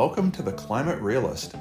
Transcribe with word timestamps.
welcome 0.00 0.32
to 0.32 0.40
the 0.40 0.52
Climate 0.52 0.98
Realist. 1.02 1.56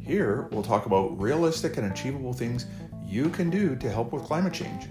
Here, 0.00 0.48
we'll 0.50 0.64
talk 0.64 0.86
about 0.86 1.16
realistic 1.20 1.76
and 1.76 1.92
achievable 1.92 2.32
things 2.32 2.66
you 3.06 3.28
can 3.28 3.50
do 3.50 3.76
to 3.76 3.88
help 3.88 4.12
with 4.12 4.24
climate 4.24 4.52
change. 4.52 4.88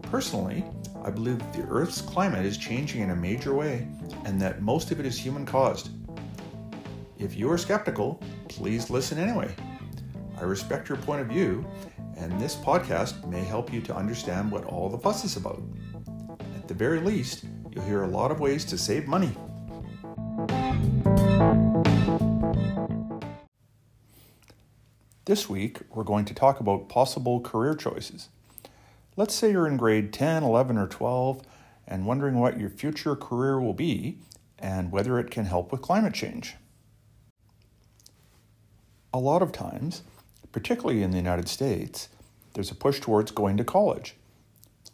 Personally, 0.00 0.64
I 1.04 1.10
believe 1.10 1.38
that 1.38 1.52
the 1.52 1.68
Earth's 1.68 2.00
climate 2.00 2.46
is 2.46 2.56
changing 2.56 3.02
in 3.02 3.10
a 3.10 3.14
major 3.14 3.52
way 3.52 3.86
and 4.24 4.40
that 4.40 4.62
most 4.62 4.90
of 4.92 4.98
it 4.98 5.04
is 5.04 5.18
human 5.18 5.44
caused. 5.44 5.90
If 7.18 7.36
you 7.36 7.50
are 7.52 7.58
skeptical, 7.58 8.18
please 8.48 8.88
listen 8.88 9.18
anyway. 9.18 9.54
I 10.40 10.44
respect 10.44 10.88
your 10.88 10.96
point 10.96 11.20
of 11.20 11.26
view, 11.26 11.66
and 12.16 12.40
this 12.40 12.56
podcast 12.56 13.28
may 13.28 13.44
help 13.44 13.74
you 13.74 13.82
to 13.82 13.94
understand 13.94 14.50
what 14.50 14.64
all 14.64 14.88
the 14.88 14.96
fuss 14.96 15.22
is 15.22 15.36
about. 15.36 15.62
At 16.56 16.66
the 16.66 16.72
very 16.72 17.00
least, 17.00 17.44
you'll 17.70 17.84
hear 17.84 18.04
a 18.04 18.08
lot 18.08 18.30
of 18.30 18.40
ways 18.40 18.64
to 18.64 18.78
save 18.78 19.06
money. 19.06 19.36
This 25.28 25.46
week, 25.46 25.80
we're 25.90 26.04
going 26.04 26.24
to 26.24 26.32
talk 26.32 26.58
about 26.58 26.88
possible 26.88 27.42
career 27.42 27.74
choices. 27.74 28.30
Let's 29.14 29.34
say 29.34 29.50
you're 29.50 29.66
in 29.66 29.76
grade 29.76 30.10
10, 30.10 30.42
11, 30.42 30.78
or 30.78 30.86
12 30.86 31.42
and 31.86 32.06
wondering 32.06 32.40
what 32.40 32.58
your 32.58 32.70
future 32.70 33.14
career 33.14 33.60
will 33.60 33.74
be 33.74 34.20
and 34.58 34.90
whether 34.90 35.18
it 35.18 35.30
can 35.30 35.44
help 35.44 35.70
with 35.70 35.82
climate 35.82 36.14
change. 36.14 36.54
A 39.12 39.18
lot 39.18 39.42
of 39.42 39.52
times, 39.52 40.00
particularly 40.50 41.02
in 41.02 41.10
the 41.10 41.18
United 41.18 41.50
States, 41.50 42.08
there's 42.54 42.70
a 42.70 42.74
push 42.74 42.98
towards 42.98 43.30
going 43.30 43.58
to 43.58 43.64
college. 43.64 44.14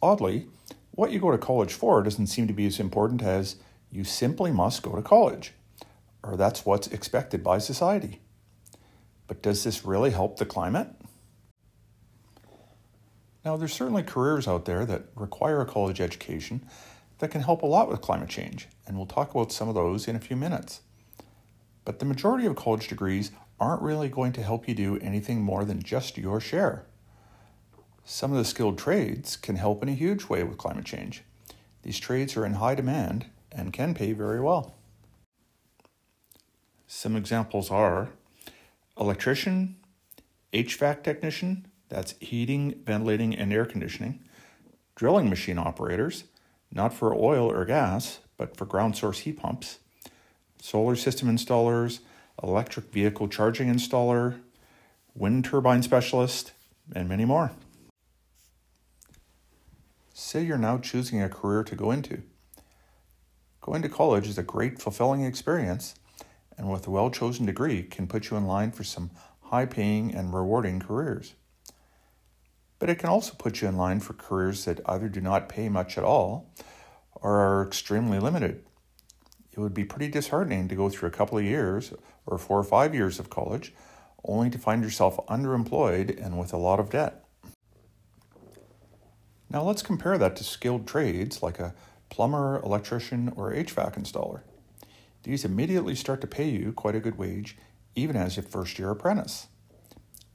Oddly, 0.01 0.47
what 0.91 1.13
you 1.13 1.19
go 1.21 1.31
to 1.31 1.37
college 1.37 1.71
for 1.71 2.03
doesn't 2.03 2.27
seem 2.27 2.45
to 2.47 2.53
be 2.53 2.65
as 2.65 2.81
important 2.81 3.23
as 3.23 3.55
you 3.89 4.03
simply 4.03 4.51
must 4.51 4.83
go 4.83 4.97
to 4.97 5.01
college, 5.01 5.53
or 6.23 6.35
that's 6.35 6.65
what's 6.65 6.87
expected 6.87 7.41
by 7.41 7.57
society. 7.57 8.19
But 9.27 9.41
does 9.41 9.63
this 9.63 9.85
really 9.85 10.11
help 10.11 10.37
the 10.37 10.45
climate? 10.45 10.87
Now, 13.43 13.57
there's 13.57 13.73
certainly 13.73 14.03
careers 14.03 14.47
out 14.47 14.65
there 14.65 14.85
that 14.85 15.05
require 15.15 15.61
a 15.61 15.65
college 15.65 16.01
education 16.01 16.65
that 17.19 17.31
can 17.31 17.41
help 17.41 17.61
a 17.61 17.67
lot 17.67 17.89
with 17.89 18.01
climate 18.01 18.29
change, 18.29 18.67
and 18.85 18.97
we'll 18.97 19.05
talk 19.05 19.31
about 19.31 19.51
some 19.51 19.69
of 19.69 19.75
those 19.75 20.07
in 20.07 20.15
a 20.15 20.19
few 20.19 20.35
minutes. 20.35 20.81
But 21.85 21.99
the 21.99 22.05
majority 22.05 22.47
of 22.47 22.55
college 22.55 22.87
degrees 22.87 23.31
aren't 23.59 23.83
really 23.83 24.09
going 24.09 24.33
to 24.33 24.43
help 24.43 24.67
you 24.67 24.73
do 24.73 24.97
anything 24.97 25.41
more 25.41 25.63
than 25.63 25.81
just 25.81 26.17
your 26.17 26.41
share. 26.41 26.85
Some 28.03 28.31
of 28.31 28.37
the 28.37 28.45
skilled 28.45 28.77
trades 28.77 29.37
can 29.37 29.55
help 29.55 29.81
in 29.81 29.89
a 29.89 29.93
huge 29.93 30.25
way 30.25 30.43
with 30.43 30.57
climate 30.57 30.85
change. 30.85 31.23
These 31.83 31.99
trades 31.99 32.35
are 32.35 32.45
in 32.45 32.53
high 32.53 32.75
demand 32.75 33.27
and 33.51 33.71
can 33.71 33.93
pay 33.93 34.11
very 34.11 34.41
well. 34.41 34.75
Some 36.87 37.15
examples 37.15 37.71
are 37.71 38.09
electrician, 38.99 39.75
HVAC 40.53 41.03
technician, 41.03 41.67
that's 41.89 42.15
heating, 42.19 42.81
ventilating, 42.85 43.35
and 43.35 43.53
air 43.53 43.65
conditioning, 43.65 44.23
drilling 44.95 45.29
machine 45.29 45.57
operators, 45.57 46.25
not 46.71 46.93
for 46.93 47.13
oil 47.13 47.51
or 47.51 47.65
gas, 47.65 48.19
but 48.37 48.57
for 48.57 48.65
ground 48.65 48.95
source 48.95 49.19
heat 49.19 49.37
pumps, 49.37 49.79
solar 50.61 50.95
system 50.95 51.29
installers, 51.29 51.99
electric 52.41 52.91
vehicle 52.91 53.27
charging 53.27 53.71
installer, 53.71 54.39
wind 55.13 55.45
turbine 55.45 55.83
specialist, 55.83 56.51
and 56.93 57.07
many 57.07 57.25
more. 57.25 57.51
Say 60.13 60.43
you're 60.43 60.57
now 60.57 60.77
choosing 60.77 61.21
a 61.21 61.29
career 61.29 61.63
to 61.63 61.75
go 61.75 61.91
into. 61.91 62.21
Going 63.61 63.81
to 63.81 63.89
college 63.89 64.27
is 64.27 64.37
a 64.37 64.43
great, 64.43 64.79
fulfilling 64.81 65.23
experience, 65.23 65.95
and 66.57 66.71
with 66.71 66.87
a 66.87 66.91
well 66.91 67.09
chosen 67.09 67.45
degree, 67.45 67.83
can 67.83 68.07
put 68.07 68.29
you 68.29 68.37
in 68.37 68.45
line 68.45 68.71
for 68.71 68.83
some 68.83 69.11
high 69.41 69.65
paying 69.65 70.13
and 70.13 70.33
rewarding 70.33 70.79
careers 70.79 71.35
but 72.79 72.89
it 72.89 72.99
can 72.99 73.09
also 73.09 73.33
put 73.33 73.61
you 73.61 73.67
in 73.67 73.77
line 73.77 73.99
for 73.99 74.13
careers 74.13 74.65
that 74.65 74.81
either 74.85 75.09
do 75.09 75.21
not 75.21 75.49
pay 75.49 75.69
much 75.69 75.97
at 75.97 76.03
all 76.03 76.51
or 77.15 77.39
are 77.39 77.65
extremely 77.65 78.19
limited. 78.19 78.63
It 79.51 79.59
would 79.59 79.73
be 79.73 79.85
pretty 79.85 80.09
disheartening 80.09 80.67
to 80.67 80.75
go 80.75 80.89
through 80.89 81.09
a 81.09 81.13
couple 81.13 81.37
of 81.37 81.45
years 81.45 81.93
or 82.25 82.37
four 82.37 82.59
or 82.59 82.63
five 82.63 82.93
years 82.93 83.19
of 83.19 83.29
college 83.29 83.73
only 84.25 84.49
to 84.49 84.57
find 84.57 84.83
yourself 84.83 85.17
underemployed 85.27 86.23
and 86.23 86.37
with 86.37 86.51
a 86.51 86.57
lot 86.57 86.79
of 86.79 86.89
debt. 86.89 87.23
Now 89.49 89.63
let's 89.63 89.81
compare 89.81 90.17
that 90.17 90.35
to 90.35 90.43
skilled 90.43 90.87
trades 90.87 91.41
like 91.41 91.59
a 91.59 91.73
plumber, 92.09 92.61
electrician, 92.63 93.31
or 93.35 93.53
HVAC 93.53 93.97
installer. 93.97 94.41
These 95.25 95.43
immediately 95.43 95.95
start 95.95 96.21
to 96.21 96.27
pay 96.27 96.47
you 96.47 96.71
quite 96.71 96.93
a 96.93 96.99
good 96.99 97.17
wage 97.17 97.57
even 97.95 98.15
as 98.15 98.37
a 98.37 98.43
first 98.43 98.77
year 98.77 98.91
apprentice. 98.91 99.47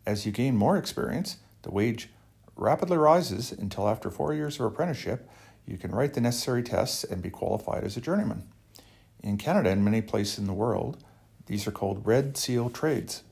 As 0.04 0.26
you 0.26 0.32
gain 0.32 0.56
more 0.56 0.76
experience, 0.76 1.36
the 1.62 1.70
wage 1.70 2.08
rapidly 2.56 2.96
rises 2.96 3.52
until 3.52 3.88
after 3.88 4.10
four 4.10 4.34
years 4.34 4.58
of 4.58 4.66
apprenticeship, 4.66 5.30
you 5.64 5.78
can 5.78 5.92
write 5.92 6.14
the 6.14 6.20
necessary 6.20 6.64
tests 6.64 7.04
and 7.04 7.22
be 7.22 7.30
qualified 7.30 7.84
as 7.84 7.96
a 7.96 8.00
journeyman. 8.00 8.48
In 9.22 9.38
Canada 9.38 9.70
and 9.70 9.84
many 9.84 10.02
places 10.02 10.40
in 10.40 10.48
the 10.48 10.52
world, 10.52 10.96
these 11.46 11.68
are 11.68 11.72
called 11.72 12.04
Red 12.04 12.36
Seal 12.36 12.68
trades. 12.68 13.22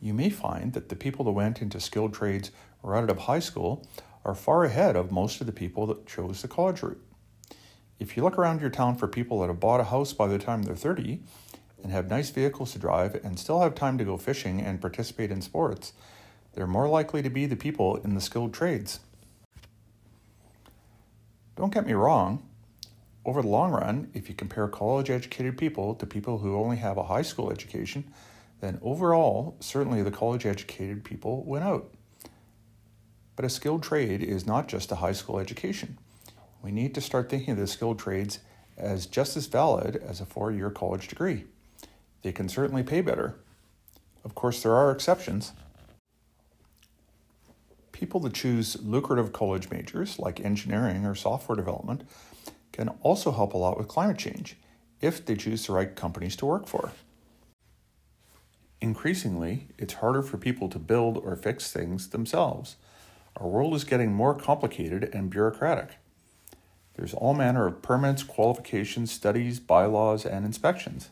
You 0.00 0.14
may 0.14 0.30
find 0.30 0.72
that 0.72 0.88
the 0.88 0.96
people 0.96 1.24
that 1.26 1.30
went 1.30 1.62
into 1.62 1.78
skilled 1.78 2.12
trades 2.12 2.50
right 2.82 3.04
out 3.04 3.10
of 3.10 3.18
high 3.18 3.38
school 3.38 3.86
are 4.24 4.34
far 4.34 4.64
ahead 4.64 4.96
of 4.96 5.12
most 5.12 5.40
of 5.40 5.46
the 5.46 5.52
people 5.52 5.86
that 5.86 6.06
chose 6.06 6.42
the 6.42 6.48
college 6.48 6.82
route. 6.82 7.00
If 7.98 8.16
you 8.16 8.22
look 8.22 8.38
around 8.38 8.60
your 8.60 8.70
town 8.70 8.96
for 8.96 9.08
people 9.08 9.40
that 9.40 9.48
have 9.48 9.60
bought 9.60 9.80
a 9.80 9.84
house 9.84 10.12
by 10.12 10.26
the 10.26 10.38
time 10.38 10.62
they're 10.62 10.76
30 10.76 11.20
and 11.82 11.92
have 11.92 12.10
nice 12.10 12.30
vehicles 12.30 12.72
to 12.72 12.78
drive 12.78 13.14
and 13.24 13.38
still 13.38 13.60
have 13.60 13.74
time 13.74 13.96
to 13.98 14.04
go 14.04 14.16
fishing 14.16 14.60
and 14.60 14.80
participate 14.80 15.30
in 15.30 15.40
sports, 15.40 15.92
they're 16.54 16.66
more 16.66 16.88
likely 16.88 17.22
to 17.22 17.30
be 17.30 17.46
the 17.46 17.56
people 17.56 17.96
in 17.96 18.14
the 18.14 18.20
skilled 18.20 18.52
trades. 18.52 19.00
Don't 21.56 21.72
get 21.72 21.86
me 21.86 21.94
wrong, 21.94 22.46
over 23.26 23.42
the 23.42 23.48
long 23.48 23.72
run, 23.72 24.08
if 24.14 24.28
you 24.28 24.36
compare 24.36 24.68
college 24.68 25.10
educated 25.10 25.58
people 25.58 25.96
to 25.96 26.06
people 26.06 26.38
who 26.38 26.56
only 26.56 26.76
have 26.76 26.96
a 26.96 27.02
high 27.02 27.22
school 27.22 27.50
education, 27.50 28.04
then 28.60 28.78
overall, 28.82 29.56
certainly 29.58 30.00
the 30.00 30.12
college 30.12 30.46
educated 30.46 31.02
people 31.02 31.42
win 31.44 31.64
out. 31.64 31.92
But 33.34 33.44
a 33.44 33.50
skilled 33.50 33.82
trade 33.82 34.22
is 34.22 34.46
not 34.46 34.68
just 34.68 34.92
a 34.92 34.96
high 34.96 35.12
school 35.12 35.40
education. 35.40 35.98
We 36.66 36.72
need 36.72 36.96
to 36.96 37.00
start 37.00 37.30
thinking 37.30 37.52
of 37.52 37.58
the 37.58 37.68
skilled 37.68 38.00
trades 38.00 38.40
as 38.76 39.06
just 39.06 39.36
as 39.36 39.46
valid 39.46 39.94
as 40.04 40.20
a 40.20 40.26
four 40.26 40.50
year 40.50 40.68
college 40.68 41.06
degree. 41.06 41.44
They 42.22 42.32
can 42.32 42.48
certainly 42.48 42.82
pay 42.82 43.02
better. 43.02 43.38
Of 44.24 44.34
course, 44.34 44.64
there 44.64 44.74
are 44.74 44.90
exceptions 44.90 45.52
people 47.92 48.18
that 48.18 48.34
choose 48.34 48.82
lucrative 48.82 49.32
college 49.32 49.70
majors 49.70 50.18
like 50.18 50.40
engineering 50.40 51.06
or 51.06 51.14
software 51.14 51.54
development 51.54 52.02
can 52.72 52.88
also 53.00 53.30
help 53.30 53.54
a 53.54 53.56
lot 53.56 53.78
with 53.78 53.86
climate 53.86 54.18
change 54.18 54.56
if 55.00 55.24
they 55.24 55.36
choose 55.36 55.68
the 55.68 55.72
right 55.72 55.94
companies 55.94 56.34
to 56.34 56.46
work 56.46 56.66
for. 56.66 56.90
Increasingly, 58.80 59.68
it's 59.78 59.94
harder 59.94 60.20
for 60.20 60.36
people 60.36 60.68
to 60.70 60.80
build 60.80 61.16
or 61.16 61.36
fix 61.36 61.70
things 61.70 62.08
themselves. 62.08 62.74
Our 63.36 63.46
world 63.46 63.72
is 63.74 63.84
getting 63.84 64.12
more 64.12 64.34
complicated 64.34 65.08
and 65.14 65.30
bureaucratic. 65.30 65.98
There's 66.96 67.14
all 67.14 67.34
manner 67.34 67.66
of 67.66 67.82
permits, 67.82 68.22
qualifications, 68.22 69.12
studies, 69.12 69.60
bylaws, 69.60 70.24
and 70.24 70.46
inspections. 70.46 71.10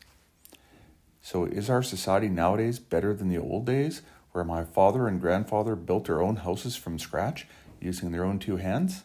So, 1.21 1.45
is 1.45 1.69
our 1.69 1.83
society 1.83 2.27
nowadays 2.27 2.79
better 2.79 3.13
than 3.13 3.29
the 3.29 3.37
old 3.37 3.65
days 3.65 4.01
where 4.31 4.43
my 4.43 4.63
father 4.63 5.07
and 5.07 5.21
grandfather 5.21 5.75
built 5.75 6.05
their 6.05 6.21
own 6.21 6.37
houses 6.37 6.75
from 6.75 6.99
scratch 6.99 7.47
using 7.79 8.11
their 8.11 8.25
own 8.25 8.39
two 8.39 8.57
hands? 8.57 9.03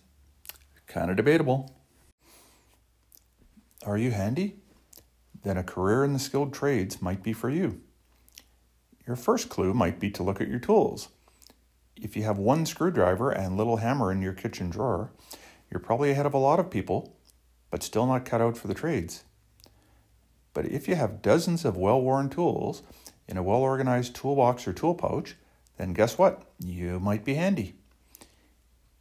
Kind 0.86 1.10
of 1.10 1.16
debatable. 1.16 1.76
Are 3.86 3.98
you 3.98 4.10
handy? 4.10 4.56
Then 5.42 5.56
a 5.56 5.64
career 5.64 6.04
in 6.04 6.12
the 6.12 6.18
skilled 6.18 6.52
trades 6.52 7.00
might 7.00 7.22
be 7.22 7.32
for 7.32 7.48
you. 7.48 7.80
Your 9.06 9.16
first 9.16 9.48
clue 9.48 9.72
might 9.72 9.98
be 9.98 10.10
to 10.10 10.22
look 10.22 10.40
at 10.40 10.48
your 10.48 10.58
tools. 10.58 11.08
If 11.96 12.16
you 12.16 12.24
have 12.24 12.38
one 12.38 12.66
screwdriver 12.66 13.30
and 13.30 13.56
little 13.56 13.78
hammer 13.78 14.12
in 14.12 14.22
your 14.22 14.32
kitchen 14.32 14.70
drawer, 14.70 15.10
you're 15.70 15.80
probably 15.80 16.10
ahead 16.10 16.26
of 16.26 16.34
a 16.34 16.38
lot 16.38 16.58
of 16.58 16.70
people, 16.70 17.16
but 17.70 17.82
still 17.82 18.06
not 18.06 18.24
cut 18.24 18.40
out 18.40 18.56
for 18.56 18.68
the 18.68 18.74
trades. 18.74 19.24
But 20.52 20.66
if 20.66 20.88
you 20.88 20.96
have 20.96 21.22
dozens 21.22 21.64
of 21.64 21.76
well 21.76 22.00
worn 22.00 22.28
tools 22.28 22.82
in 23.28 23.36
a 23.36 23.42
well 23.42 23.60
organized 23.60 24.14
toolbox 24.14 24.66
or 24.66 24.72
tool 24.72 24.94
pouch, 24.94 25.36
then 25.76 25.92
guess 25.92 26.18
what? 26.18 26.42
You 26.58 26.98
might 26.98 27.24
be 27.24 27.34
handy. 27.34 27.76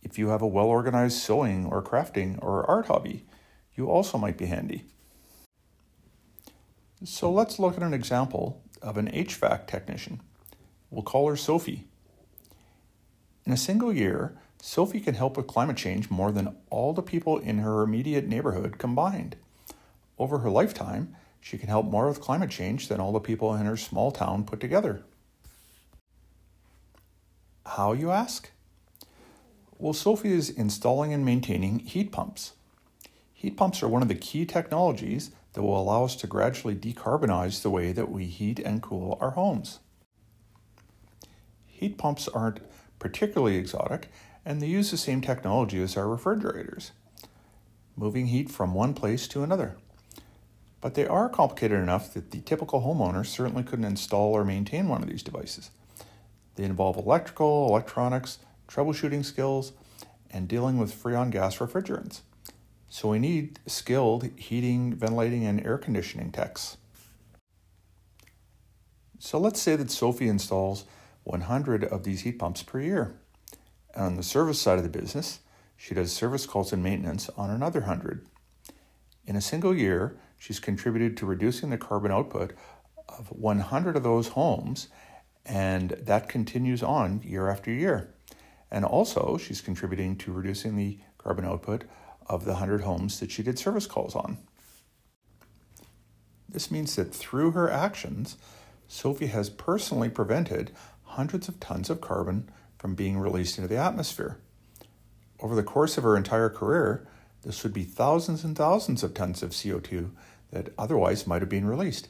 If 0.04 0.18
you 0.18 0.30
have 0.30 0.42
a 0.42 0.48
well 0.48 0.68
organized 0.68 1.18
sewing 1.18 1.66
or 1.66 1.81
crafting 1.81 2.42
or 2.42 2.69
art 2.69 2.86
hobby, 2.86 3.25
you 3.75 3.89
also 3.89 4.18
might 4.18 4.38
be 4.38 4.45
handy. 4.45 4.86
So 7.04 7.31
let's 7.31 7.60
look 7.60 7.77
at 7.77 7.83
an 7.83 7.94
example 7.94 8.62
of 8.81 8.98
an 8.98 9.10
HVAC 9.12 9.68
technician. 9.68 10.22
We'll 10.89 11.04
call 11.04 11.30
her 11.30 11.36
Sophie. 11.36 11.88
In 13.45 13.54
a 13.54 13.57
single 13.57 13.94
year, 13.94 14.38
Sophie 14.61 15.00
can 15.00 15.15
help 15.15 15.38
with 15.38 15.47
climate 15.47 15.77
change 15.77 16.09
more 16.09 16.31
than 16.31 16.56
all 16.69 16.94
the 16.94 17.01
people 17.01 17.38
in 17.38 17.59
her 17.59 17.81
immediate 17.81 18.27
neighborhood 18.27 18.77
combined. 18.77 19.35
Over 20.17 20.39
her 20.39 20.50
lifetime, 20.50 21.15
she 21.39 21.57
can 21.57 21.69
help 21.69 21.85
more 21.85 22.07
with 22.07 22.19
climate 22.19 22.50
change 22.50 22.88
than 22.89 23.00
all 23.00 23.13
the 23.13 23.19
people 23.19 23.56
in 23.56 23.65
her 23.65 23.77
small 23.77 24.11
town 24.11 24.44
put 24.44 24.59
together. 24.59 25.03
How, 27.65 27.94
you 27.94 28.11
ask? 28.11 28.51
Well, 29.77 29.94
Sophie 29.94 30.33
is 30.33 30.50
installing 30.50 31.13
and 31.13 31.23
maintaining 31.23 31.79
heat 31.79 32.12
pumps. 32.12 32.53
Heat 33.33 33.55
pumps 33.55 33.81
are 33.81 33.88
one 33.88 34.01
of 34.01 34.09
the 34.09 34.15
key 34.15 34.45
technologies 34.45 35.31
that 35.53 35.62
will 35.62 35.81
allow 35.81 36.03
us 36.03 36.17
to 36.17 36.27
gradually 36.27 36.75
decarbonize 36.75 37.62
the 37.62 37.69
way 37.69 37.94
that 37.94 38.12
we 38.12 38.25
heat 38.25 38.59
and 38.59 38.81
cool 38.81 39.17
our 39.21 39.31
homes. 39.31 39.79
Heat 41.65 41.97
pumps 41.97 42.27
aren't 42.27 42.59
particularly 43.00 43.55
exotic, 43.55 44.09
and 44.50 44.63
they 44.63 44.68
use 44.68 44.90
the 44.90 44.98
same 44.98 45.22
technology 45.22 45.80
as 45.80 45.96
our 45.96 46.07
refrigerators, 46.07 46.92
moving 47.96 48.25
heat 48.25 48.50
from 48.50 48.74
one 48.74 48.96
place 48.96 49.28
to 49.28 49.44
another. 49.44 49.78
But 50.81 50.96
they 50.96 51.06
are 51.06 51.30
complicated 51.30 51.78
enough 51.78 52.16
that 52.16 52.31
the 52.31 52.42
typical 52.42 52.81
homeowner 52.81 53.24
certainly 53.24 53.62
couldn't 53.62 53.86
install 53.86 54.34
or 54.34 54.44
maintain 54.44 54.88
one 54.88 55.04
of 55.04 55.07
these 55.07 55.22
devices. 55.22 55.69
They 56.56 56.63
involve 56.63 56.98
electrical, 56.98 57.68
electronics, 57.68 58.40
troubleshooting 58.68 59.24
skills, 59.24 59.74
and 60.31 60.48
dealing 60.48 60.80
with 60.80 61.00
freon 61.00 61.30
gas 61.30 61.57
refrigerants. 61.57 62.22
So 62.90 63.10
we 63.10 63.19
need 63.19 63.60
skilled 63.68 64.31
heating, 64.36 64.96
ventilating, 64.96 65.46
and 65.46 65.63
air 65.63 65.78
conditioning 65.78 66.31
techs. 66.31 66.78
So 69.19 69.38
let's 69.38 69.62
say 69.62 69.75
that 69.75 69.92
Sophie 69.92 70.28
installs 70.28 70.86
100 71.24 71.84
of 71.84 72.04
these 72.04 72.22
heat 72.22 72.40
pumps 72.40 72.63
per 72.63 72.80
year. 72.80 73.16
On 73.95 74.15
the 74.15 74.24
service 74.24 74.62
side 74.62 74.77
of 74.77 74.83
the 74.83 74.89
business, 74.89 75.39
she 75.75 75.95
does 75.95 76.12
service 76.12 76.45
calls 76.45 76.71
and 76.71 76.83
maintenance 76.83 77.30
on 77.38 77.50
another 77.50 77.80
100. 77.81 78.25
In 79.25 79.36
a 79.36 79.41
single 79.41 79.75
year, 79.75 80.18
she's 80.38 80.59
contributed 80.59 81.18
to 81.18 81.25
reducing 81.25 81.69
the 81.69 81.77
carbon 81.77 82.12
output 82.12 82.53
of 83.07 83.31
100 83.31 83.95
of 83.95 84.03
those 84.03 84.30
homes, 84.30 84.89
and 85.45 85.91
that 85.91 86.30
continues 86.30 86.83
on 86.83 87.21
year 87.24 87.50
after 87.50 87.71
year. 87.71 88.13
And 88.71 88.86
also, 88.86 89.38
she's 89.38 89.62
contributing 89.62 90.15
to 90.18 90.31
reducing 90.31 90.75
the 90.75 91.00
carbon 91.18 91.45
output 91.45 91.86
of 92.27 92.45
the 92.45 92.51
100 92.51 92.81
homes 92.81 93.19
that 93.19 93.31
she 93.31 93.41
did 93.41 93.57
service 93.57 93.88
calls 93.88 94.15
on. 94.15 94.38
This 96.47 96.69
means 96.71 96.95
that 96.95 97.13
through 97.13 97.51
her 97.51 97.69
actions, 97.69 98.38
Sophie 98.88 99.27
has 99.27 99.50
personally 99.50 100.09
prevented 100.09 100.71
hundreds 101.03 101.47
of 101.47 101.59
tons 101.59 101.89
of 101.89 102.01
carbon 102.01 102.50
from 102.79 102.95
being 102.95 103.19
released 103.19 103.57
into 103.57 103.67
the 103.67 103.77
atmosphere. 103.77 104.39
Over 105.39 105.53
the 105.53 105.63
course 105.63 105.97
of 105.97 106.03
her 106.03 106.17
entire 106.17 106.49
career, 106.49 107.07
this 107.43 107.63
would 107.63 107.73
be 107.73 107.83
thousands 107.83 108.43
and 108.43 108.57
thousands 108.57 109.03
of 109.03 109.13
tons 109.13 109.43
of 109.43 109.51
CO2 109.51 110.09
that 110.51 110.73
otherwise 110.77 111.27
might 111.27 111.41
have 111.41 111.49
been 111.49 111.67
released. 111.67 112.07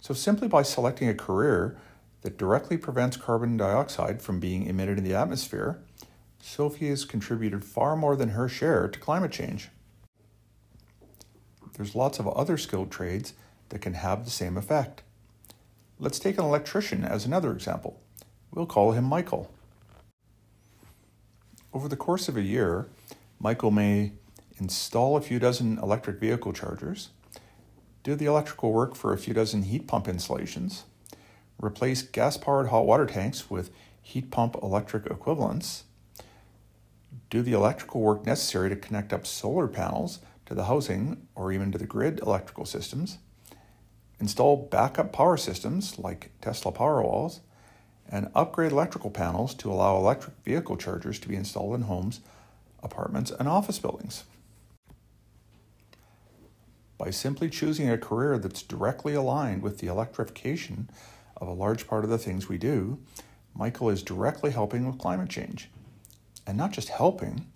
So, 0.00 0.14
simply 0.14 0.48
by 0.48 0.62
selecting 0.62 1.08
a 1.08 1.14
career 1.14 1.78
that 2.22 2.38
directly 2.38 2.76
prevents 2.76 3.16
carbon 3.16 3.56
dioxide 3.56 4.20
from 4.20 4.40
being 4.40 4.66
emitted 4.66 4.98
in 4.98 5.04
the 5.04 5.14
atmosphere, 5.14 5.82
Sophie 6.40 6.88
has 6.88 7.04
contributed 7.04 7.64
far 7.64 7.96
more 7.96 8.16
than 8.16 8.30
her 8.30 8.48
share 8.48 8.88
to 8.88 8.98
climate 8.98 9.32
change. 9.32 9.68
There's 11.74 11.94
lots 11.94 12.18
of 12.18 12.28
other 12.28 12.56
skilled 12.56 12.90
trades 12.90 13.34
that 13.68 13.80
can 13.80 13.94
have 13.94 14.24
the 14.24 14.30
same 14.30 14.56
effect. 14.56 15.02
Let's 15.98 16.18
take 16.18 16.38
an 16.38 16.44
electrician 16.44 17.04
as 17.04 17.26
another 17.26 17.52
example. 17.52 18.00
We'll 18.56 18.64
call 18.64 18.92
him 18.92 19.04
Michael. 19.04 19.52
Over 21.74 21.88
the 21.88 21.96
course 21.96 22.26
of 22.26 22.38
a 22.38 22.42
year, 22.42 22.86
Michael 23.38 23.70
may 23.70 24.12
install 24.56 25.14
a 25.14 25.20
few 25.20 25.38
dozen 25.38 25.76
electric 25.76 26.18
vehicle 26.18 26.54
chargers, 26.54 27.10
do 28.02 28.14
the 28.14 28.24
electrical 28.24 28.72
work 28.72 28.96
for 28.96 29.12
a 29.12 29.18
few 29.18 29.34
dozen 29.34 29.64
heat 29.64 29.86
pump 29.86 30.08
installations, 30.08 30.84
replace 31.62 32.00
gas 32.00 32.38
powered 32.38 32.68
hot 32.68 32.86
water 32.86 33.04
tanks 33.04 33.50
with 33.50 33.70
heat 34.00 34.30
pump 34.30 34.56
electric 34.62 35.04
equivalents, 35.04 35.84
do 37.28 37.42
the 37.42 37.52
electrical 37.52 38.00
work 38.00 38.24
necessary 38.24 38.70
to 38.70 38.76
connect 38.76 39.12
up 39.12 39.26
solar 39.26 39.68
panels 39.68 40.20
to 40.46 40.54
the 40.54 40.64
housing 40.64 41.26
or 41.34 41.52
even 41.52 41.70
to 41.72 41.76
the 41.76 41.84
grid 41.84 42.20
electrical 42.20 42.64
systems, 42.64 43.18
install 44.18 44.56
backup 44.56 45.12
power 45.12 45.36
systems 45.36 45.98
like 45.98 46.30
Tesla 46.40 46.72
Powerwalls, 46.72 47.40
and 48.10 48.30
upgrade 48.34 48.72
electrical 48.72 49.10
panels 49.10 49.54
to 49.54 49.70
allow 49.70 49.96
electric 49.96 50.34
vehicle 50.44 50.76
chargers 50.76 51.18
to 51.20 51.28
be 51.28 51.36
installed 51.36 51.74
in 51.74 51.82
homes, 51.82 52.20
apartments, 52.82 53.30
and 53.30 53.48
office 53.48 53.78
buildings. 53.78 54.24
By 56.98 57.10
simply 57.10 57.50
choosing 57.50 57.90
a 57.90 57.98
career 57.98 58.38
that's 58.38 58.62
directly 58.62 59.14
aligned 59.14 59.62
with 59.62 59.78
the 59.78 59.86
electrification 59.86 60.88
of 61.36 61.48
a 61.48 61.52
large 61.52 61.86
part 61.86 62.04
of 62.04 62.10
the 62.10 62.18
things 62.18 62.48
we 62.48 62.56
do, 62.56 62.98
Michael 63.54 63.90
is 63.90 64.02
directly 64.02 64.50
helping 64.50 64.86
with 64.86 64.98
climate 64.98 65.28
change. 65.28 65.68
And 66.46 66.56
not 66.56 66.72
just 66.72 66.88
helping, 66.88 67.46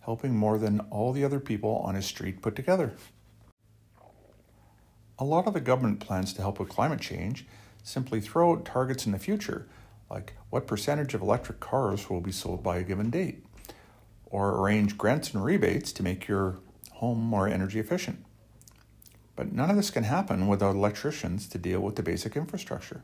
helping 0.00 0.36
more 0.36 0.56
than 0.56 0.80
all 0.90 1.12
the 1.12 1.24
other 1.24 1.40
people 1.40 1.76
on 1.84 1.94
his 1.94 2.06
street 2.06 2.40
put 2.40 2.54
together. 2.54 2.94
A 5.18 5.24
lot 5.24 5.46
of 5.46 5.54
the 5.54 5.60
government 5.60 6.00
plans 6.00 6.32
to 6.34 6.42
help 6.42 6.60
with 6.60 6.68
climate 6.68 7.00
change 7.00 7.46
simply 7.82 8.20
throw 8.20 8.52
out 8.52 8.64
targets 8.64 9.06
in 9.06 9.12
the 9.12 9.18
future, 9.18 9.66
like 10.10 10.34
what 10.50 10.66
percentage 10.66 11.14
of 11.14 11.22
electric 11.22 11.60
cars 11.60 12.08
will 12.08 12.20
be 12.20 12.32
sold 12.32 12.62
by 12.62 12.78
a 12.78 12.84
given 12.84 13.10
date, 13.10 13.44
or 14.26 14.60
arrange 14.60 14.96
grants 14.96 15.32
and 15.32 15.44
rebates 15.44 15.92
to 15.92 16.02
make 16.02 16.28
your 16.28 16.58
home 16.92 17.18
more 17.20 17.48
energy 17.48 17.78
efficient. 17.78 18.24
But 19.34 19.52
none 19.52 19.70
of 19.70 19.76
this 19.76 19.90
can 19.90 20.04
happen 20.04 20.48
without 20.48 20.74
electricians 20.74 21.46
to 21.48 21.58
deal 21.58 21.80
with 21.80 21.96
the 21.96 22.02
basic 22.02 22.36
infrastructure. 22.36 23.02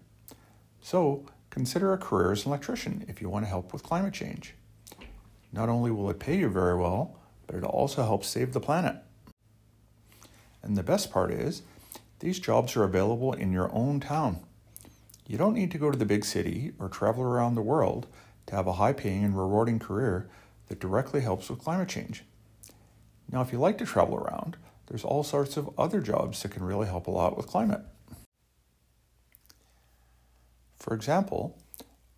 So, 0.80 1.26
consider 1.50 1.92
a 1.92 1.98
career 1.98 2.32
as 2.32 2.44
an 2.44 2.50
electrician 2.50 3.04
if 3.08 3.20
you 3.20 3.28
want 3.28 3.44
to 3.44 3.50
help 3.50 3.72
with 3.72 3.82
climate 3.82 4.14
change. 4.14 4.54
Not 5.52 5.68
only 5.68 5.90
will 5.90 6.08
it 6.08 6.18
pay 6.18 6.38
you 6.38 6.48
very 6.48 6.76
well, 6.76 7.18
but 7.46 7.56
it 7.56 7.64
also 7.64 8.02
helps 8.02 8.28
save 8.28 8.52
the 8.52 8.60
planet. 8.60 8.96
And 10.62 10.76
the 10.76 10.82
best 10.82 11.10
part 11.10 11.30
is, 11.30 11.62
these 12.20 12.38
jobs 12.38 12.76
are 12.76 12.84
available 12.84 13.32
in 13.32 13.52
your 13.52 13.70
own 13.74 14.00
town. 14.00 14.40
You 15.26 15.38
don't 15.38 15.54
need 15.54 15.70
to 15.70 15.78
go 15.78 15.90
to 15.90 15.98
the 15.98 16.04
big 16.04 16.24
city 16.24 16.72
or 16.78 16.88
travel 16.88 17.22
around 17.22 17.54
the 17.54 17.62
world 17.62 18.06
to 18.46 18.56
have 18.56 18.66
a 18.66 18.74
high 18.74 18.92
paying 18.92 19.24
and 19.24 19.36
rewarding 19.36 19.78
career 19.78 20.28
that 20.68 20.80
directly 20.80 21.20
helps 21.20 21.48
with 21.48 21.60
climate 21.60 21.88
change. 21.88 22.24
Now, 23.30 23.40
if 23.40 23.52
you 23.52 23.58
like 23.58 23.78
to 23.78 23.86
travel 23.86 24.16
around, 24.16 24.56
there's 24.86 25.04
all 25.04 25.22
sorts 25.22 25.56
of 25.56 25.70
other 25.78 26.00
jobs 26.00 26.42
that 26.42 26.50
can 26.50 26.64
really 26.64 26.86
help 26.86 27.06
a 27.06 27.10
lot 27.10 27.36
with 27.36 27.46
climate. 27.46 27.82
For 30.76 30.94
example, 30.94 31.56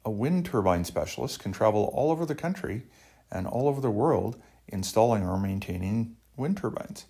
a 0.05 0.11
wind 0.11 0.47
turbine 0.47 0.85
specialist 0.85 1.39
can 1.39 1.53
travel 1.53 1.91
all 1.95 2.11
over 2.11 2.27
the 2.27 2.35
country 2.35 2.85
and 3.31 3.47
all 3.47 3.69
over 3.69 3.81
the 3.81 3.91
world 3.91 4.41
installing 4.67 5.25
or 5.25 5.39
maintaining 5.39 6.17
wind 6.37 6.57
turbines. 6.57 7.07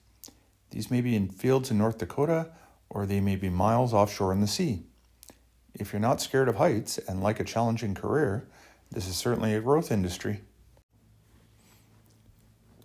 These 0.71 0.91
may 0.91 1.01
be 1.01 1.15
in 1.15 1.29
fields 1.29 1.71
in 1.71 1.79
North 1.79 1.99
Dakota 1.99 2.51
or 2.91 3.07
they 3.07 3.21
may 3.21 3.37
be 3.37 3.49
miles 3.49 3.95
offshore 3.95 4.33
in 4.33 4.41
the 4.41 4.47
sea. 4.47 4.85
If 5.75 5.93
you're 5.93 6.01
not 6.01 6.21
scared 6.21 6.49
of 6.49 6.57
heights 6.57 6.99
and 6.99 7.21
like 7.21 7.41
a 7.41 7.45
challenging 7.45 7.95
career, 7.95 8.47
this 8.93 9.09
is 9.09 9.17
certainly 9.17 9.55
a 9.55 9.61
growth 9.61 9.91
industry. 9.91 10.41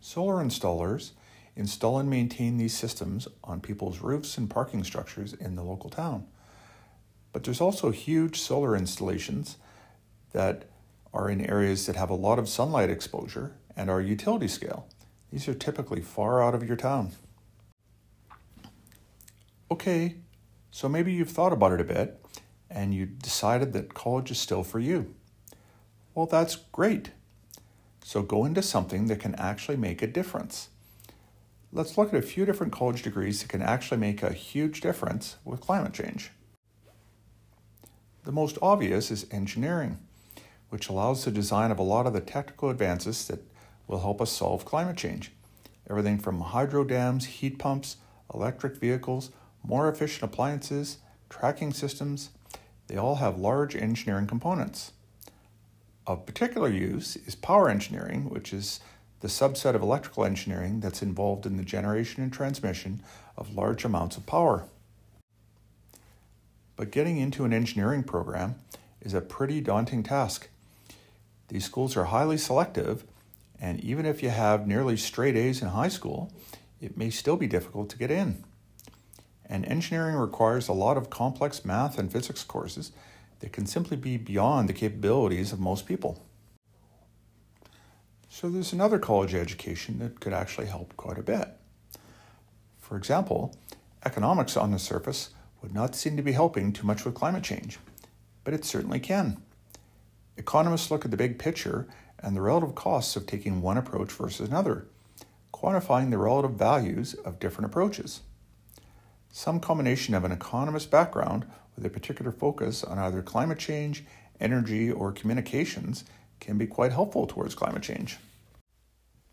Solar 0.02 0.44
installers 0.44 1.12
install 1.56 2.00
and 2.00 2.10
maintain 2.10 2.58
these 2.58 2.76
systems 2.76 3.28
on 3.44 3.62
people's 3.62 4.00
roofs 4.00 4.38
and 4.38 4.50
parking 4.50 4.84
structures 4.84 5.34
in 5.34 5.56
the 5.56 5.64
local 5.64 5.90
town. 5.90 6.26
But 7.32 7.44
there's 7.44 7.62
also 7.62 7.92
huge 7.92 8.40
solar 8.40 8.76
installations 8.76 9.58
that 10.32 10.66
are 11.14 11.30
in 11.30 11.46
areas 11.46 11.86
that 11.86 11.96
have 11.96 12.10
a 12.10 12.16
lot 12.16 12.40
of 12.40 12.50
sunlight 12.50 12.90
exposure 12.90 13.56
and 13.76 13.90
are 13.90 14.02
utility 14.02 14.48
scale. 14.48 14.88
These 15.32 15.48
are 15.48 15.54
typically 15.54 16.02
far 16.02 16.42
out 16.42 16.56
of 16.56 16.64
your 16.64 16.78
town. 16.78 17.12
Okay, 19.70 20.16
so 20.72 20.90
maybe 20.90 21.14
you've 21.14 21.30
thought 21.30 21.54
about 21.54 21.74
it 21.74 21.82
a 21.82 21.84
bit 21.84 22.20
and 22.70 22.94
you 22.94 23.06
decided 23.06 23.74
that 23.74 23.94
college 23.94 24.32
is 24.32 24.40
still 24.40 24.64
for 24.64 24.80
you. 24.80 25.14
Well, 26.14 26.26
that's 26.26 26.56
great. 26.56 27.12
So 28.04 28.22
go 28.22 28.46
into 28.46 28.62
something 28.62 29.08
that 29.08 29.20
can 29.20 29.36
actually 29.36 29.78
make 29.78 30.02
a 30.02 30.08
difference. 30.08 30.70
Let's 31.72 31.98
look 31.98 32.14
at 32.14 32.20
a 32.20 32.26
few 32.26 32.46
different 32.46 32.74
college 32.74 33.04
degrees 33.04 33.42
that 33.42 33.50
can 33.50 33.62
actually 33.62 34.00
make 34.00 34.24
a 34.24 34.34
huge 34.34 34.82
difference 34.82 35.38
with 35.46 35.62
climate 35.62 35.94
change. 35.94 36.32
The 38.24 38.32
most 38.32 38.58
obvious 38.62 39.12
is 39.12 39.28
engineering, 39.32 40.00
which 40.70 40.90
allows 40.90 41.24
the 41.24 41.32
design 41.32 41.72
of 41.72 41.80
a 41.80 41.84
lot 41.84 42.08
of 42.08 42.14
the 42.14 42.22
technical 42.22 42.70
advances 42.70 43.28
that 43.28 43.40
will 43.88 44.00
help 44.00 44.22
us 44.22 44.32
solve 44.32 44.66
climate 44.66 44.98
change. 44.98 45.32
Everything 45.90 46.20
from 46.20 46.42
hydro 46.42 46.84
dams, 46.84 47.26
heat 47.26 47.58
pumps, 47.58 47.98
electric 48.34 48.78
vehicles, 48.78 49.32
more 49.64 49.90
efficient 49.90 50.24
appliances, 50.24 50.98
tracking 51.30 51.74
systems, 51.74 52.30
they 52.90 52.98
all 52.98 53.16
have 53.16 53.38
large 53.38 53.76
engineering 53.76 54.26
components. 54.26 54.92
Of 56.08 56.26
particular 56.26 56.70
use 56.70 57.16
is 57.16 57.36
power 57.36 57.70
engineering, 57.70 58.30
which 58.30 58.52
is 58.52 58.80
the 59.20 59.28
subset 59.28 59.76
of 59.76 59.84
electrical 59.84 60.26
engineering 60.26 60.80
that's 60.80 61.04
involved 61.04 61.46
in 61.46 61.56
the 61.56 61.64
generation 61.64 62.24
and 62.24 62.34
transmission 62.34 63.04
of 63.38 63.54
large 63.56 63.86
amounts 63.86 64.18
of 64.18 64.26
power. 64.26 64.66
But 66.76 66.90
getting 66.90 67.18
into 67.18 67.46
an 67.46 67.54
engineering 67.54 68.02
program 68.02 68.56
is 69.02 69.14
a 69.14 69.22
pretty 69.22 69.62
daunting 69.62 70.02
task. 70.02 70.50
These 71.50 71.66
schools 71.66 71.96
are 71.96 72.06
highly 72.06 72.40
selective, 72.40 73.04
and 73.62 73.80
even 73.82 74.08
if 74.08 74.24
you 74.24 74.30
have 74.30 74.68
nearly 74.68 74.98
straight 74.98 75.36
A's 75.36 75.62
in 75.62 75.68
high 75.68 75.90
school, 75.90 76.34
it 76.82 76.98
may 76.98 77.12
still 77.12 77.38
be 77.38 77.48
difficult 77.48 77.90
to 77.90 77.98
get 78.00 78.10
in. 78.10 78.44
And 79.50 79.66
engineering 79.66 80.16
requires 80.16 80.68
a 80.68 80.74
lot 80.74 80.96
of 80.96 81.10
complex 81.10 81.66
math 81.66 81.98
and 81.98 82.12
physics 82.12 82.44
courses 82.44 82.92
that 83.40 83.52
can 83.52 83.66
simply 83.66 83.98
be 83.98 84.16
beyond 84.18 84.70
the 84.70 84.74
capabilities 84.74 85.52
of 85.52 85.60
most 85.60 85.86
people. 85.88 86.24
So 88.30 88.50
there's 88.50 88.74
another 88.74 89.00
college 89.00 89.34
education 89.34 89.98
that 90.00 90.20
could 90.20 90.34
actually 90.34 90.68
help 90.68 90.96
quite 90.96 91.18
a 91.18 91.24
bit. 91.24 91.50
For 92.80 92.96
example, 92.96 93.56
economics 94.06 94.56
on 94.56 94.72
the 94.72 94.80
surface 94.80 95.32
would 95.62 95.74
not 95.74 95.96
seem 95.96 96.16
to 96.16 96.24
be 96.24 96.32
helping 96.34 96.72
too 96.72 96.86
much 96.86 97.04
with 97.04 97.16
climate 97.16 97.44
change, 97.44 97.80
but 98.44 98.54
it 98.54 98.64
certainly 98.64 99.00
can. 99.00 99.42
Economists 100.38 100.90
look 100.90 101.04
at 101.06 101.12
the 101.12 101.18
big 101.18 101.40
picture 101.40 101.88
and 102.20 102.36
the 102.36 102.42
relative 102.42 102.76
costs 102.76 103.16
of 103.16 103.26
taking 103.26 103.62
one 103.62 103.78
approach 103.78 104.12
versus 104.12 104.48
another, 104.48 104.86
quantifying 105.54 106.12
the 106.12 106.18
relative 106.18 106.52
values 106.52 107.14
of 107.14 107.40
different 107.40 107.66
approaches. 107.66 108.22
Some 109.32 109.60
combination 109.60 110.16
of 110.16 110.24
an 110.24 110.32
economist 110.32 110.90
background 110.90 111.46
with 111.76 111.86
a 111.86 111.90
particular 111.90 112.32
focus 112.32 112.84
on 112.84 112.98
either 112.98 113.22
climate 113.22 113.60
change, 113.60 114.04
energy, 114.40 114.92
or 114.92 115.12
communications 115.12 116.04
can 116.40 116.58
be 116.58 116.66
quite 116.66 116.92
helpful 116.92 117.28
towards 117.28 117.54
climate 117.54 117.84
change. 117.84 118.18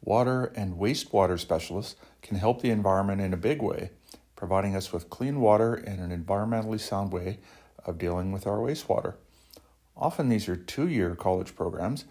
Water 0.02 0.52
and 0.54 0.76
wastewater 0.78 1.40
specialists 1.40 1.96
can 2.20 2.36
help 2.36 2.60
the 2.60 2.70
environment 2.70 3.22
in 3.22 3.32
a 3.32 3.38
big 3.38 3.62
way, 3.62 3.90
providing 4.36 4.76
us 4.76 4.92
with 4.92 5.08
clean 5.08 5.40
water 5.40 5.74
and 5.74 5.98
an 5.98 6.24
environmentally 6.24 6.78
sound 6.78 7.10
way 7.10 7.38
of 7.84 7.98
dealing 7.98 8.32
with 8.32 8.46
our 8.46 8.58
wastewater. 8.58 9.14
Often 9.96 10.28
these 10.28 10.46
are 10.46 10.56
two 10.56 10.88
year 10.88 11.14
college 11.14 11.56
programs, 11.56 12.04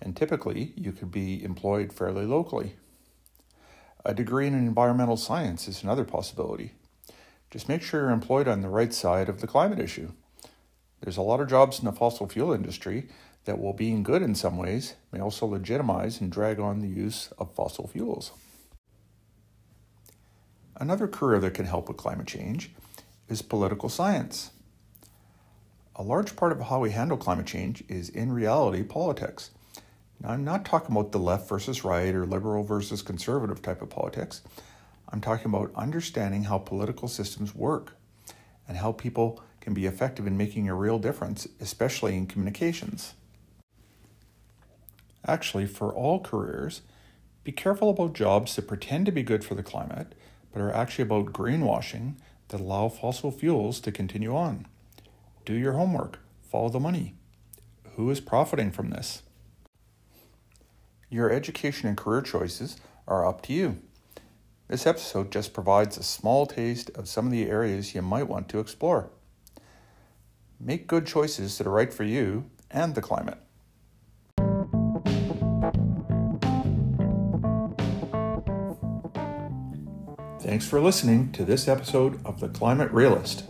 and 0.00 0.16
typically 0.16 0.72
you 0.76 0.92
could 0.92 1.10
be 1.10 1.42
employed 1.42 1.92
fairly 1.92 2.24
locally. 2.24 2.76
A 4.04 4.14
degree 4.14 4.46
in 4.46 4.54
environmental 4.54 5.16
science 5.16 5.66
is 5.66 5.82
another 5.82 6.04
possibility. 6.04 6.74
Just 7.52 7.68
make 7.68 7.82
sure 7.82 8.00
you're 8.00 8.10
employed 8.10 8.48
on 8.48 8.62
the 8.62 8.70
right 8.70 8.94
side 8.94 9.28
of 9.28 9.42
the 9.42 9.46
climate 9.46 9.78
issue. 9.78 10.12
There's 11.02 11.18
a 11.18 11.22
lot 11.22 11.40
of 11.40 11.48
jobs 11.48 11.78
in 11.78 11.84
the 11.84 11.92
fossil 11.92 12.26
fuel 12.26 12.54
industry 12.54 13.08
that, 13.44 13.58
while 13.58 13.74
being 13.74 14.02
good 14.02 14.22
in 14.22 14.34
some 14.34 14.56
ways, 14.56 14.94
may 15.12 15.20
also 15.20 15.44
legitimize 15.44 16.18
and 16.18 16.32
drag 16.32 16.58
on 16.58 16.80
the 16.80 16.88
use 16.88 17.28
of 17.38 17.54
fossil 17.54 17.86
fuels. 17.86 18.32
Another 20.76 21.06
career 21.06 21.40
that 21.40 21.52
can 21.52 21.66
help 21.66 21.88
with 21.88 21.98
climate 21.98 22.26
change 22.26 22.70
is 23.28 23.42
political 23.42 23.90
science. 23.90 24.52
A 25.94 26.02
large 26.02 26.34
part 26.36 26.52
of 26.52 26.60
how 26.62 26.80
we 26.80 26.92
handle 26.92 27.18
climate 27.18 27.46
change 27.46 27.84
is 27.86 28.08
in 28.08 28.32
reality 28.32 28.82
politics. 28.82 29.50
Now, 30.20 30.30
I'm 30.30 30.44
not 30.44 30.64
talking 30.64 30.96
about 30.96 31.12
the 31.12 31.18
left 31.18 31.50
versus 31.50 31.84
right 31.84 32.14
or 32.14 32.24
liberal 32.24 32.64
versus 32.64 33.02
conservative 33.02 33.60
type 33.60 33.82
of 33.82 33.90
politics. 33.90 34.40
I'm 35.12 35.20
talking 35.20 35.46
about 35.46 35.72
understanding 35.76 36.44
how 36.44 36.58
political 36.58 37.06
systems 37.06 37.54
work 37.54 37.96
and 38.66 38.78
how 38.78 38.92
people 38.92 39.42
can 39.60 39.74
be 39.74 39.84
effective 39.86 40.26
in 40.26 40.36
making 40.36 40.68
a 40.68 40.74
real 40.74 40.98
difference, 40.98 41.46
especially 41.60 42.16
in 42.16 42.26
communications. 42.26 43.14
Actually, 45.26 45.66
for 45.66 45.92
all 45.92 46.18
careers, 46.18 46.80
be 47.44 47.52
careful 47.52 47.90
about 47.90 48.14
jobs 48.14 48.56
that 48.56 48.66
pretend 48.66 49.04
to 49.06 49.12
be 49.12 49.22
good 49.22 49.44
for 49.44 49.54
the 49.54 49.62
climate, 49.62 50.14
but 50.52 50.62
are 50.62 50.74
actually 50.74 51.02
about 51.02 51.32
greenwashing 51.32 52.14
that 52.48 52.60
allow 52.60 52.88
fossil 52.88 53.30
fuels 53.30 53.80
to 53.80 53.92
continue 53.92 54.34
on. 54.34 54.66
Do 55.44 55.54
your 55.54 55.74
homework, 55.74 56.20
follow 56.50 56.70
the 56.70 56.80
money. 56.80 57.14
Who 57.96 58.10
is 58.10 58.20
profiting 58.20 58.70
from 58.70 58.90
this? 58.90 59.22
Your 61.10 61.30
education 61.30 61.88
and 61.88 61.96
career 61.96 62.22
choices 62.22 62.78
are 63.06 63.28
up 63.28 63.42
to 63.42 63.52
you. 63.52 63.78
This 64.72 64.86
episode 64.86 65.30
just 65.30 65.52
provides 65.52 65.98
a 65.98 66.02
small 66.02 66.46
taste 66.46 66.88
of 66.94 67.06
some 67.06 67.26
of 67.26 67.30
the 67.30 67.44
areas 67.44 67.94
you 67.94 68.00
might 68.00 68.26
want 68.26 68.48
to 68.48 68.58
explore. 68.58 69.10
Make 70.58 70.86
good 70.86 71.06
choices 71.06 71.58
that 71.58 71.66
are 71.66 71.70
right 71.70 71.92
for 71.92 72.04
you 72.04 72.46
and 72.70 72.94
the 72.94 73.02
climate. 73.02 73.36
Thanks 80.40 80.66
for 80.66 80.80
listening 80.80 81.32
to 81.32 81.44
this 81.44 81.68
episode 81.68 82.24
of 82.24 82.40
The 82.40 82.48
Climate 82.48 82.90
Realist. 82.92 83.44